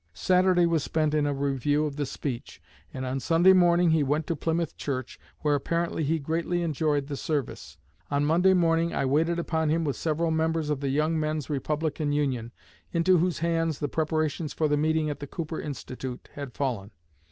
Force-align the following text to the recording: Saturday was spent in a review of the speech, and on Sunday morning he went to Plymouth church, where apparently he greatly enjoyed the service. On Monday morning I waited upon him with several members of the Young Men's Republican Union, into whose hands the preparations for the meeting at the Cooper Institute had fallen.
Saturday 0.15 0.65
was 0.65 0.83
spent 0.83 1.13
in 1.13 1.27
a 1.27 1.31
review 1.31 1.85
of 1.85 1.95
the 1.95 2.07
speech, 2.07 2.59
and 2.91 3.05
on 3.05 3.19
Sunday 3.19 3.53
morning 3.53 3.91
he 3.91 4.01
went 4.01 4.25
to 4.25 4.35
Plymouth 4.35 4.75
church, 4.75 5.19
where 5.41 5.53
apparently 5.53 6.03
he 6.03 6.17
greatly 6.17 6.63
enjoyed 6.63 7.05
the 7.05 7.15
service. 7.15 7.77
On 8.09 8.25
Monday 8.25 8.55
morning 8.55 8.95
I 8.95 9.05
waited 9.05 9.37
upon 9.37 9.69
him 9.69 9.83
with 9.83 9.95
several 9.95 10.31
members 10.31 10.71
of 10.71 10.79
the 10.79 10.89
Young 10.89 11.19
Men's 11.19 11.51
Republican 11.51 12.11
Union, 12.13 12.51
into 12.91 13.19
whose 13.19 13.37
hands 13.45 13.77
the 13.77 13.87
preparations 13.87 14.53
for 14.53 14.67
the 14.67 14.75
meeting 14.75 15.11
at 15.11 15.19
the 15.19 15.27
Cooper 15.27 15.61
Institute 15.61 16.29
had 16.33 16.55
fallen. 16.55 16.89